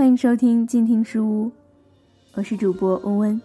[0.00, 1.52] 欢迎收听静听书屋，
[2.32, 3.42] 我是主播温温。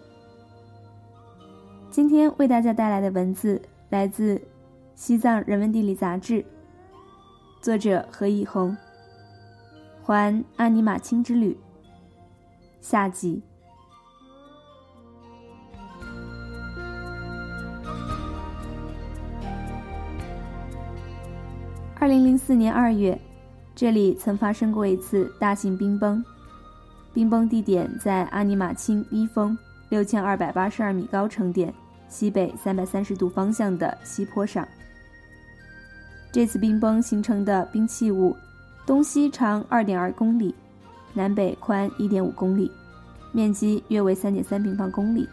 [1.90, 3.60] 今天为大家带来的文字
[3.90, 4.36] 来自
[4.94, 6.42] 《西藏人文地理杂志》，
[7.60, 8.74] 作者何以红。
[10.02, 11.54] 环阿尼玛卿之旅
[12.80, 13.42] 下集。
[21.96, 23.20] 二零零四年二月，
[23.74, 26.24] 这里曾发生过一次大型冰崩。
[27.16, 29.56] 冰崩地点在阿尼玛钦一峰
[29.88, 31.72] 六千二百八十二米高程点
[32.10, 34.68] 西北三百三十度方向的西坡上。
[36.30, 38.36] 这次冰崩形成的冰器物，
[38.84, 40.54] 东西长二点二公里，
[41.14, 42.70] 南北宽一点五公里，
[43.32, 45.26] 面积约为三点三平方公里。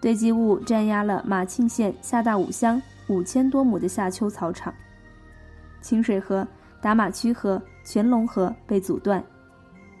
[0.00, 4.72] 堆积物占压了马庆县下大五乡五千多亩的夏秋草场，
[5.80, 6.46] 清水河、
[6.80, 9.20] 达马区河、全龙河被阻断。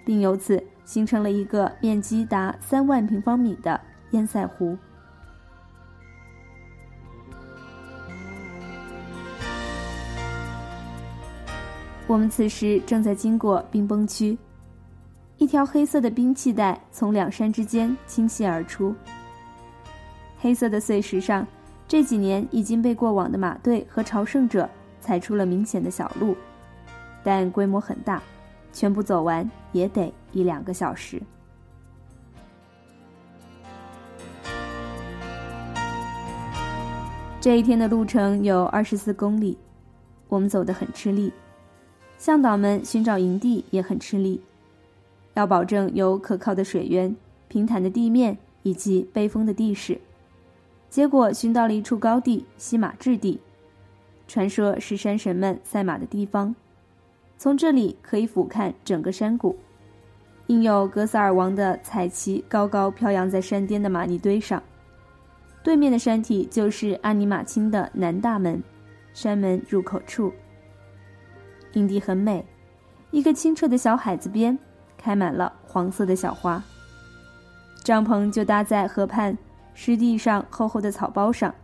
[0.06, 3.78] 并由此形成了一个面积达三万平方米的
[4.12, 4.78] 堰塞湖。
[12.06, 14.38] 我们此时正在经过冰崩区，
[15.38, 18.94] 一条黑色的冰气带从两山之间倾泻而出。
[20.38, 21.44] 黑色的碎石上，
[21.88, 24.70] 这几年已经被过往的马队和朝圣者
[25.00, 26.36] 踩出了明显的小路，
[27.24, 28.22] 但规模很大。
[28.76, 31.22] 全部走完也得一两个小时。
[37.40, 39.56] 这一天的路程有二十四公里，
[40.28, 41.32] 我们走得很吃力，
[42.18, 44.42] 向导们寻找营地也很吃力，
[45.32, 47.16] 要保证有可靠的水源、
[47.48, 49.98] 平坦的地面以及背风的地势。
[50.90, 53.40] 结果寻到了一处高地——西马质地，
[54.28, 56.54] 传说是山神们赛马的地方。
[57.38, 59.56] 从这里可以俯瞰整个山谷，
[60.46, 64.62] 印有格萨尔王的彩旗高高飘扬在山巅的玛尼堆上。
[65.62, 68.62] 对面的山体就是阿尼玛卿的南大门，
[69.12, 70.32] 山门入口处。
[71.72, 72.44] 营地很美，
[73.10, 74.56] 一个清澈的小海子边，
[74.96, 76.62] 开满了黄色的小花。
[77.82, 79.36] 帐篷就搭在河畔
[79.74, 81.54] 湿地上厚厚的草包上，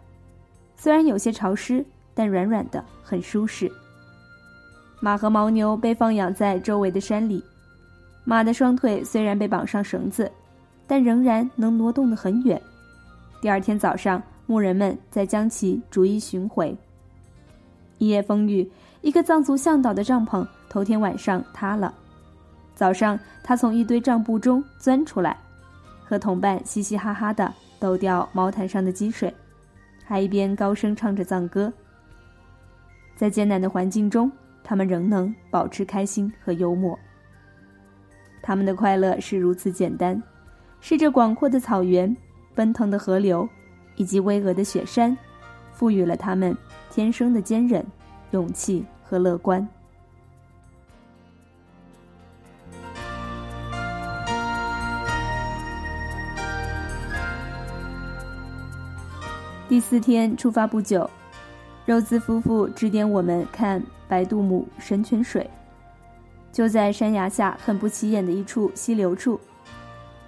[0.76, 3.72] 虽然有些潮湿，但软软的，很舒适。
[5.04, 7.42] 马和牦牛被放养在周围的山里，
[8.22, 10.30] 马的双腿虽然被绑上绳子，
[10.86, 12.62] 但仍然能挪动得很远。
[13.40, 16.72] 第二天早上，牧人们再将其逐一寻回。
[17.98, 18.70] 一夜风雨，
[19.00, 21.92] 一个藏族向导的帐篷头天晚上塌了。
[22.76, 25.36] 早上，他从一堆帐布中钻出来，
[26.04, 29.34] 和同伴嘻嘻哈哈地抖掉毛毯上的积水，
[30.04, 31.72] 还一边高声唱着藏歌。
[33.16, 34.30] 在艰难的环境中。
[34.72, 36.98] 他们仍能保持开心和幽默。
[38.40, 40.20] 他们的快乐是如此简单，
[40.80, 42.16] 是这广阔的草原、
[42.54, 43.46] 奔腾的河流，
[43.96, 45.14] 以及巍峨的雪山，
[45.74, 46.56] 赋予了他们
[46.90, 47.84] 天生的坚韧、
[48.30, 49.68] 勇气和乐观。
[59.68, 61.10] 第四天出发不久，
[61.84, 63.78] 肉孜夫妇指点我们看。
[64.12, 65.48] 白杜姆神泉水，
[66.52, 69.40] 就在山崖下很不起眼的一处溪流处，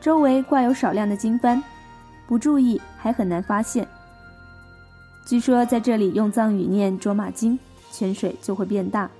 [0.00, 1.62] 周围挂有少量的经幡，
[2.26, 3.86] 不注意还很难发现。
[5.26, 7.58] 据说在这里用藏语念卓玛经，
[7.92, 9.10] 泉水就会变大。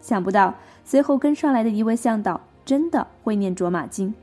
[0.00, 0.54] 想不到
[0.84, 4.14] 随后跟上来的一位向导真的会念卓玛经，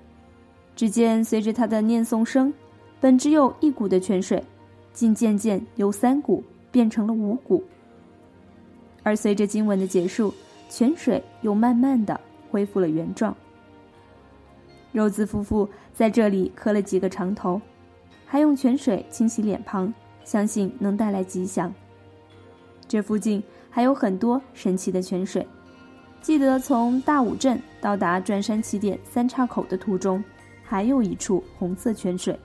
[0.77, 2.53] 只见随着他的念诵声，
[3.01, 4.41] 本只有一股的泉水，
[4.93, 6.41] 竟渐渐由三股
[6.71, 7.61] 变成了五股。
[9.09, 10.31] 而随着经文的结束，
[10.69, 12.21] 泉水又慢慢的
[12.51, 13.35] 恢复了原状。
[14.91, 17.59] 肉孜夫妇在这里磕了几个长头，
[18.27, 19.91] 还用泉水清洗脸庞，
[20.23, 21.73] 相信能带来吉祥。
[22.87, 23.41] 这附近
[23.71, 25.47] 还有很多神奇的泉水。
[26.21, 30.23] 记得从大武镇到达转山起点三岔口的途中，
[30.63, 32.39] 还有一处红色泉水，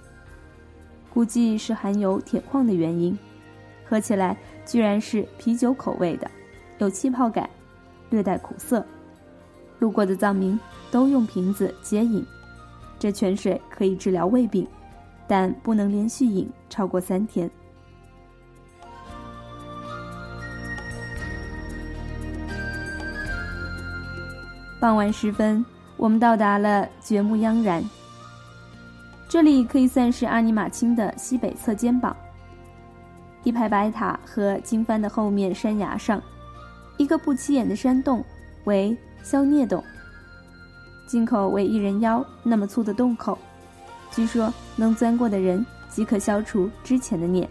[1.12, 3.18] 估计是含有铁矿的原因，
[3.84, 4.34] 喝起来
[4.64, 6.30] 居然是啤酒口味的。
[6.78, 7.48] 有气泡感，
[8.10, 8.84] 略带苦涩。
[9.78, 10.58] 路过的藏民
[10.90, 12.24] 都用瓶子接饮。
[12.98, 14.66] 这泉水可以治疗胃病，
[15.26, 17.50] 但不能连续饮超过三天。
[24.80, 25.64] 傍晚时分，
[25.96, 27.82] 我们到达了觉木央然。
[29.28, 32.16] 这里可以算是阿尼玛卿的西北侧肩膀。
[33.42, 36.22] 一排白塔和经幡的后面山崖上。
[36.96, 38.24] 一个不起眼的山洞，
[38.64, 39.82] 为消孽洞。
[41.06, 43.38] 进口为一人腰那么粗的洞口，
[44.10, 47.48] 据说能钻过的人即可消除之前的念。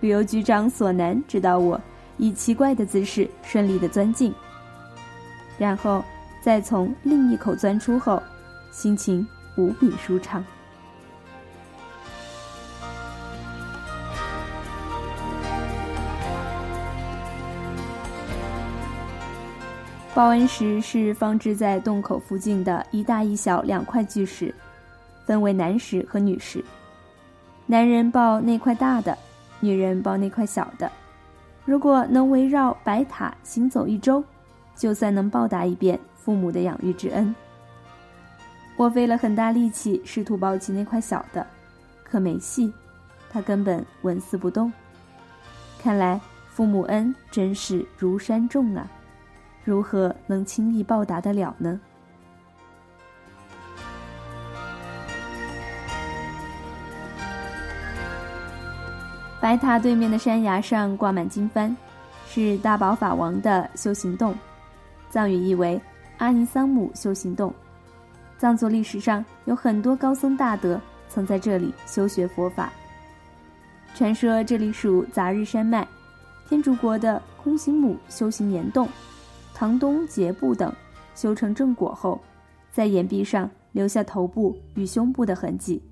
[0.00, 1.80] 旅游局长索南指导我
[2.16, 4.34] 以奇怪的姿势顺利的钻进，
[5.56, 6.04] 然后
[6.42, 8.22] 再从另一口钻出后，
[8.70, 9.26] 心情
[9.56, 10.44] 无比舒畅。
[20.16, 24.54] 报恩石是放置在洞口附近的一大一小两块巨石，
[25.26, 26.64] 分为男石和女石。
[27.66, 29.18] 男人抱那块大的，
[29.60, 30.90] 女人抱那块小的。
[31.66, 34.24] 如果能围绕白塔行走一周，
[34.74, 37.36] 就算能报答一遍父母的养育之恩。
[38.78, 41.46] 我费了很大力气试图抱起那块小的，
[42.02, 42.72] 可没戏，
[43.28, 44.72] 它根本纹丝不动。
[45.78, 48.90] 看来父母恩真是如山重啊！
[49.66, 51.80] 如何能轻易报答得了呢？
[59.40, 61.74] 白塔对面的山崖上挂满经幡，
[62.28, 64.36] 是大宝法王的修行洞，
[65.10, 65.80] 藏语意为
[66.18, 67.52] 阿尼桑姆修行洞。
[68.38, 72.72] 藏族历史上有很多高僧大德曾在这里修学佛法。
[73.96, 75.86] 传说这里属杂日山脉，
[76.48, 78.88] 天竺国的空行母修行岩洞。
[79.58, 80.70] 唐东杰布等
[81.14, 82.20] 修成正果后，
[82.70, 85.82] 在岩壁上留下头部与胸部的痕迹，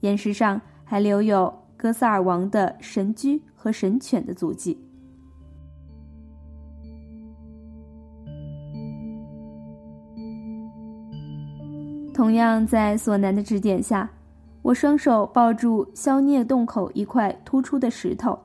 [0.00, 4.78] 岩石上还留有哥萨尔王的神驹和神犬的足迹。
[12.12, 14.10] 同样在索南的指点下，
[14.60, 18.38] 我双手抱住消孽洞口一块突出的石头，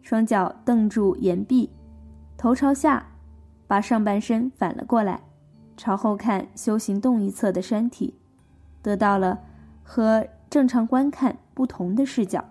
[0.00, 1.68] 双脚蹬住岩壁，
[2.38, 3.06] 头朝下。
[3.66, 5.20] 把上半身反了过来，
[5.76, 8.14] 朝后看修行洞一侧的山体，
[8.82, 9.40] 得到了
[9.82, 12.44] 和正常观看不同的视角。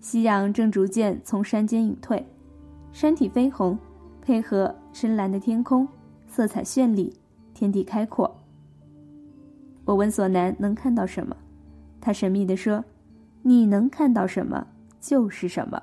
[0.00, 2.26] 夕阳正逐渐从山间隐退，
[2.92, 3.78] 山体绯红，
[4.20, 5.88] 配合深蓝的天空，
[6.26, 7.14] 色彩绚丽，
[7.54, 8.36] 天地开阔。
[9.84, 11.36] 我问索南能看到什么，
[12.00, 12.84] 他神秘地说
[13.42, 14.66] ：“你能看到什么
[15.00, 15.82] 就是什么。”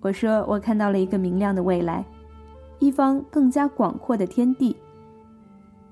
[0.00, 2.04] 我说：“我看到了一个明亮的未来。”
[2.78, 4.76] 一方更加广阔的天地，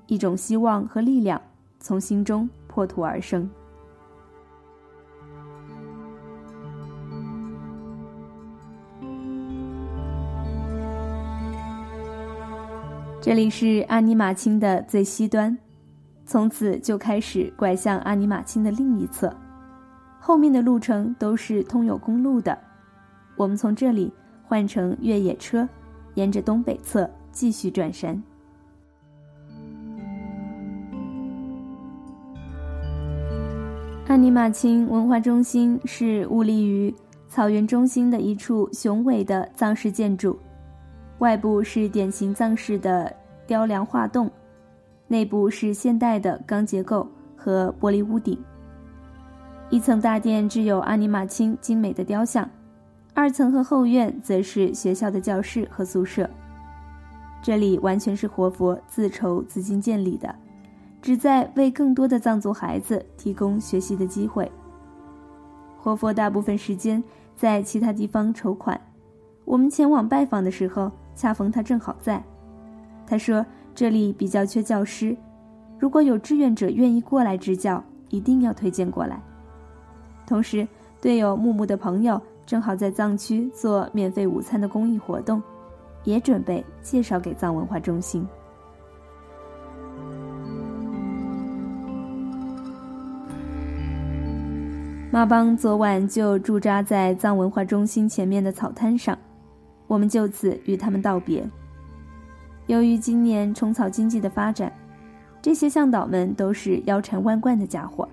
[0.07, 1.41] 一种希望和力量
[1.79, 3.49] 从心中破土而生。
[13.19, 15.57] 这里是阿尼玛卿的最西端，
[16.23, 19.35] 从此就开始拐向阿尼玛卿的另一侧，
[20.19, 22.55] 后面的路程都是通有公路的。
[23.35, 25.67] 我们从这里换乘越野车。
[26.15, 28.21] 沿着东北侧继续转山。
[34.07, 36.93] 阿尼玛卿文化中心是兀立于
[37.27, 40.37] 草原中心的一处雄伟的藏式建筑，
[41.17, 43.13] 外部是典型藏式的
[43.47, 44.31] 雕梁画栋，
[45.07, 48.37] 内部是现代的钢结构和玻璃屋顶。
[49.71, 52.47] 一层大殿置有阿尼玛卿精美的雕像。
[53.15, 56.29] 二层和后院则是学校的教室和宿舍，
[57.41, 60.35] 这里完全是活佛自筹资金建立的，
[61.01, 64.51] 旨在为更多的藏族孩子提供学习的机会。
[65.77, 67.01] 活佛大部分时间
[67.37, 68.79] 在其他地方筹款，
[69.45, 72.21] 我们前往拜访的时候，恰逢他正好在。
[73.07, 75.15] 他说这里比较缺教师，
[75.79, 79.23] 如果有志愿者愿意过来支教，一定要推荐过来。
[80.27, 80.67] 同时，
[80.99, 82.21] 对有木木的朋友。
[82.45, 85.41] 正好在藏区做免费午餐的公益活动，
[86.03, 88.25] 也准备介绍给藏文化中心。
[95.11, 99.17] 马邦昨晚就驻扎在藏文化中心前面的草滩上，
[99.87, 101.43] 我们就此与他们道别。
[102.67, 104.71] 由于今年虫草经济的发展，
[105.41, 108.07] 这些向导们都是腰缠万贯的家伙，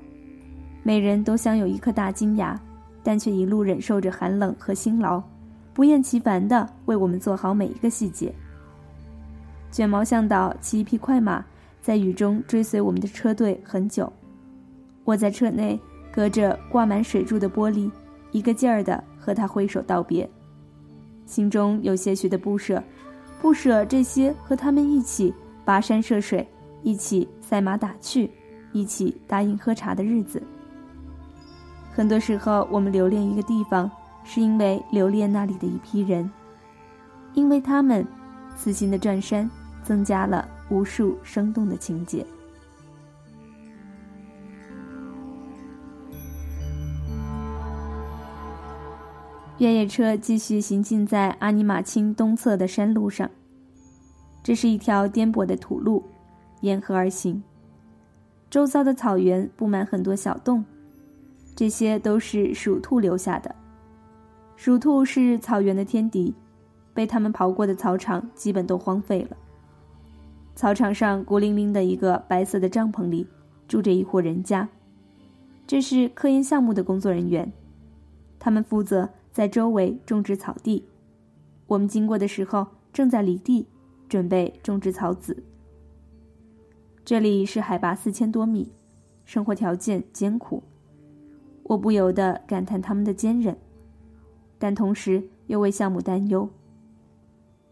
[0.82, 2.58] 每人都镶有一颗大金牙。
[3.02, 5.22] 但却一路忍受着寒冷和辛劳，
[5.74, 8.32] 不厌其烦地为我们做好每一个细节。
[9.70, 11.44] 卷毛向导骑一匹快马，
[11.80, 14.12] 在雨中追随我们的车队很久。
[15.04, 15.80] 我在车内
[16.12, 17.90] 隔着挂满水柱的玻璃，
[18.30, 20.28] 一个劲儿地和他挥手道别，
[21.26, 22.82] 心中有些许的不舍，
[23.40, 25.34] 不舍这些和他们一起
[25.66, 26.46] 跋山涉水、
[26.82, 28.30] 一起赛马打趣、
[28.72, 30.40] 一起答应喝茶的日子。
[31.92, 33.90] 很多时候，我们留恋一个地方，
[34.24, 36.28] 是因为留恋那里的一批人，
[37.34, 38.06] 因为他们，
[38.56, 39.48] 此行的转山
[39.84, 42.24] 增加了无数生动的情节。
[49.58, 53.30] 越野车继续行进在阿尼玛卿东侧的山路上。
[54.42, 56.02] 这是一条颠簸的土路，
[56.62, 57.40] 沿河而行。
[58.50, 60.64] 周遭的草原布满很多小洞，
[61.54, 63.54] 这些都是鼠兔留下的。
[64.56, 66.34] 鼠兔是草原的天敌，
[66.94, 69.36] 被它们刨过的草场基本都荒废了。
[70.54, 73.26] 草场上孤零零的一个白色的帐篷里，
[73.66, 74.68] 住着一户人家，
[75.66, 77.50] 这是科研项目的工作人员，
[78.38, 80.86] 他们负责在周围种植草地。
[81.66, 83.66] 我们经过的时候，正在犁地，
[84.08, 85.42] 准备种植草籽。
[87.04, 88.70] 这里是海拔四千多米，
[89.24, 90.62] 生活条件艰苦，
[91.72, 93.56] 我不由得感叹他们的坚韧，
[94.58, 96.46] 但同时又为项目担忧。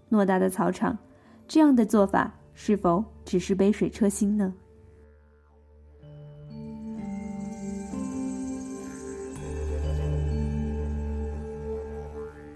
[0.08, 0.96] 偌大的草场，
[1.46, 2.32] 这样的做法。
[2.54, 4.52] 是否只是杯水车薪呢？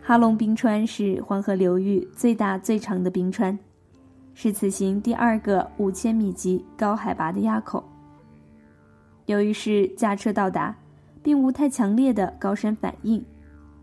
[0.02, 3.58] 哈龙冰川是黄河流域最大最长的冰川，
[4.32, 7.84] 是此行第二个五千米级高海拔的垭口。
[9.26, 10.76] 由于是驾车到达，
[11.24, 13.24] 并无太强烈的高山反应，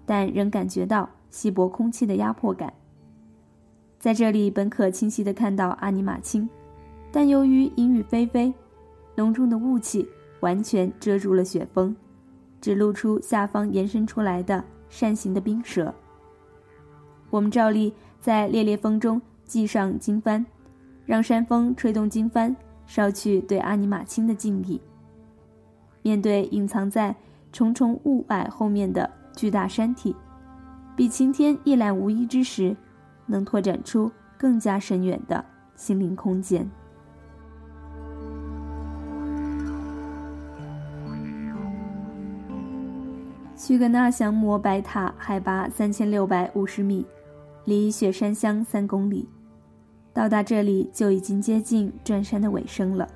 [0.06, 2.72] 但仍感觉到稀薄空气的压迫感。
[4.00, 6.48] 在这里本可清晰地看到阿尼玛卿，
[7.12, 8.54] 但由于阴雨霏霏，
[9.16, 10.08] 浓重的雾气
[10.40, 11.96] 完全遮住了雪峰，
[12.62, 15.92] 只露出下方延伸出来的扇形的冰舌。
[17.32, 20.46] 我们照例在烈烈风中系上经幡，
[21.08, 22.56] 让山风吹动经幡，
[22.86, 24.80] 捎去对阿尼玛卿的敬意。
[26.04, 27.16] 面对隐藏在
[27.52, 30.16] 重重雾霭后面的巨大山体，
[30.96, 32.76] 比晴天一览无遗之时。
[33.28, 36.70] 能拓展出更加深远的心灵空间。
[43.56, 47.06] 曲格纳降魔白塔海拔三千六百五十米，
[47.64, 49.30] 离雪山乡三公里。
[50.12, 53.08] 到达这里就已经接近转山的尾声了。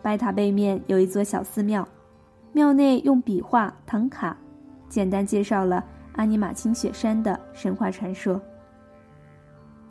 [0.00, 1.86] 白塔背面有一座小寺庙，
[2.56, 4.34] 庙内用笔画唐卡
[4.88, 5.84] 简单介绍了
[6.14, 8.40] 阿尼玛卿雪山的神话传说。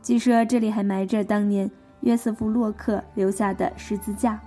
[0.02, 1.70] 据说这里还埋着当年
[2.00, 4.42] 约瑟夫·洛克留下的十字架。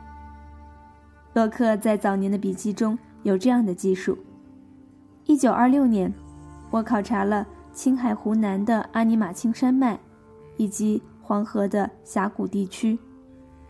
[1.33, 4.19] 洛克在早年的笔记中有这样的记述：
[5.27, 6.13] 一九二六年，
[6.73, 9.97] 我考察了青海湖南的阿尼玛卿山脉，
[10.57, 12.99] 以及黄河的峡谷地区，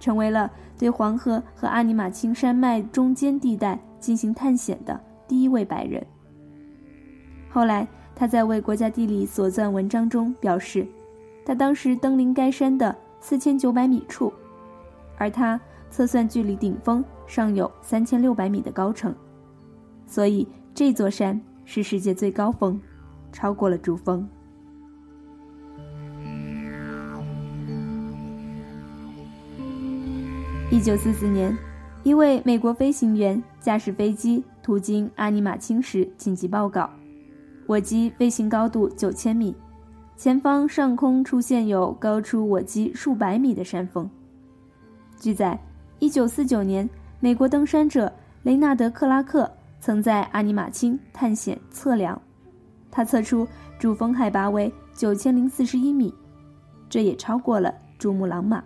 [0.01, 6.07] 成为了对黄河和阿尼玛卿山脉中间地带进行探险的第一位白人。
[7.51, 10.87] 后来，他在为国家地理所撰文章中表示。
[11.47, 14.31] 他当时登临该山的四千九百米处，
[15.17, 15.59] 而他
[15.91, 19.15] 测算距离顶峰尚有三千六百米的高程，
[20.07, 22.79] 所以这座山是世界最高峰，
[23.33, 24.29] 超过了珠峰。
[30.71, 31.57] 一九四四年，
[32.05, 36.89] 一位美国飞行员驾驶飞机途经阿尼玛卿时紧急报告：
[37.67, 39.55] 我机飞行高度九千米。
[40.17, 44.09] 前方上空出现有高出我机数百米的山峰。
[45.19, 45.59] 据载
[46.01, 46.89] ，1949年，
[47.21, 48.13] 美国登山者
[48.43, 49.51] 雷纳德·克拉克
[49.81, 52.21] 曾在阿尼玛卿探险测量，
[52.91, 53.47] 他测出
[53.79, 56.13] 主峰海拔为9041米，
[56.89, 58.63] 这也超过了珠穆朗玛。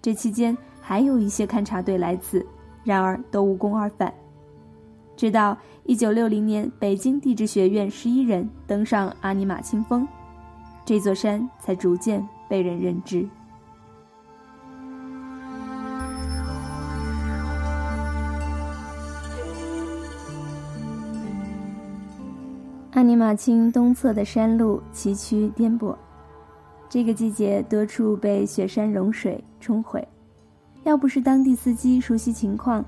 [0.00, 0.56] 这期间
[0.90, 2.44] 还有一些勘察队来此，
[2.82, 4.12] 然而都无功而返。
[5.14, 5.56] 直到
[5.86, 10.04] 1960年，北京地质学院十一人登上阿尼玛卿峰。
[10.84, 13.24] 这座山才逐渐被人认知。
[22.94, 25.94] 阿尼玛卿东侧的山路崎岖颠簸，
[26.88, 30.04] 这个季节多处被雪山融水冲毁，
[30.84, 32.84] 要不是当地司机熟悉情况，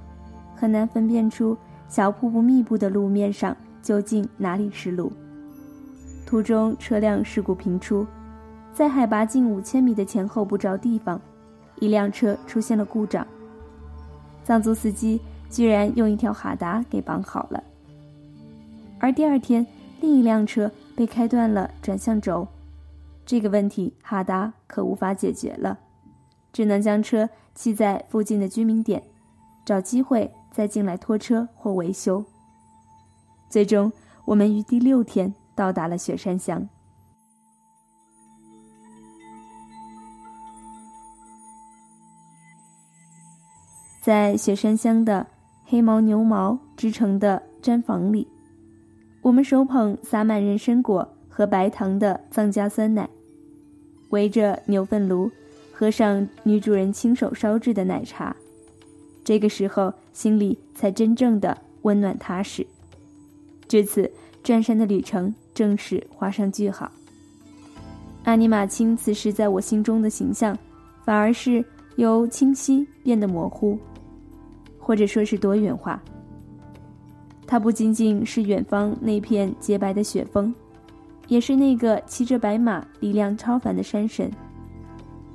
[0.56, 1.56] 很难分辨出
[1.88, 5.12] 小瀑布密布的路面上究竟哪里是路。
[6.26, 8.06] 途中车辆事故频出，
[8.72, 11.20] 在海拔近五千米的前后不着地方，
[11.80, 13.26] 一辆车出现了故障。
[14.42, 15.20] 藏族司机
[15.50, 17.62] 居然用一条哈达给绑好了。
[18.99, 19.66] 而第二天，
[20.00, 22.49] 另一辆车被开断了转向轴，
[23.26, 25.78] 这个问题哈达可无法解决了，
[26.52, 29.02] 只能将车弃在附近的居民点，
[29.64, 32.25] 找机会再进来拖车或维修。
[33.49, 33.92] 最终，
[34.25, 35.35] 我们于第六天。
[35.54, 36.66] 到达了雪山乡。
[44.00, 45.26] 在雪山乡的
[45.66, 48.26] 黑牦牛毛织成的毡房里，
[49.21, 53.09] 我们手捧撒满人参果和白糖的藏家酸奶，
[54.09, 55.30] 围着牛粪炉，
[55.82, 58.32] 喝上女主人亲手烧制的奶茶。
[59.24, 62.64] 这个时候，心里才真正的温暖踏实。
[63.66, 64.08] 至此，
[64.44, 66.88] 转山的旅程正式画上句号。
[68.22, 70.56] 阿尼玛卿此时在我心中的形象，
[71.04, 71.64] 反而是
[71.96, 73.76] 由清晰变得模糊，
[74.78, 76.00] 或者说是多元化。
[77.44, 80.54] 它不仅仅是远方那片洁白的雪峰，
[81.26, 84.30] 也是那个骑着白马、力量超凡的山神，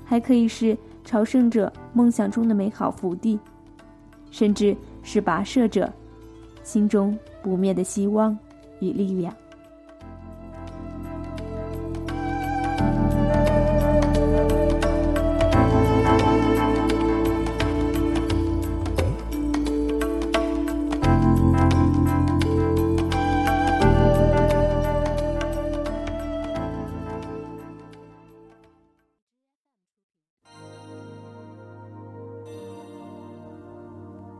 [0.09, 3.37] 还可以是朝圣者梦想中的美好福地，
[4.31, 5.91] 甚至是跋涉者
[6.63, 8.35] 心中不灭的希望
[8.79, 9.35] 与力量。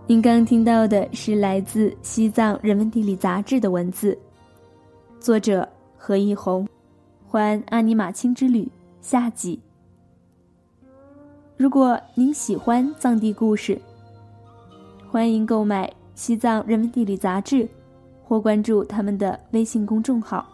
[0.10, 4.18] 您刚听到的是来自《西藏人文地理》杂志的文字，
[5.20, 6.66] 作者何一红，
[7.28, 8.62] 《环阿尼玛卿之旅》
[9.02, 9.60] 下集。
[11.58, 13.78] 如果您喜欢藏地故事，
[15.12, 15.86] 欢迎购买
[16.16, 17.68] 《西藏人文地理》杂志，
[18.24, 20.48] 或关注他们的微信公众号。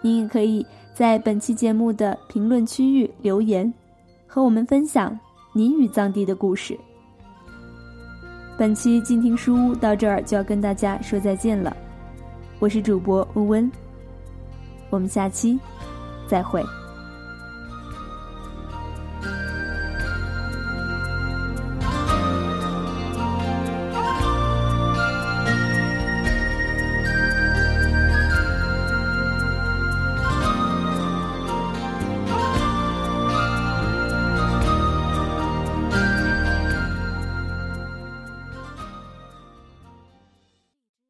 [0.00, 0.64] 您也可以
[0.94, 3.74] 在本期节目的评论区域留言，
[4.28, 5.18] 和我们分享
[5.52, 6.78] 您与藏地的故事。
[8.62, 11.76] 本期静听书屋到这儿就要跟大家说再见了，
[12.60, 13.72] 我是主播温温，
[14.88, 15.58] 我们下期
[16.28, 16.64] 再会。